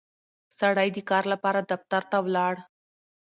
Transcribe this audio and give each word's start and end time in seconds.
سړی 0.59 0.87
د 0.93 0.97
کار 1.09 1.23
لپاره 1.33 1.59
دفتر 1.71 2.01
ته 2.11 2.17
ولاړ 2.25 2.55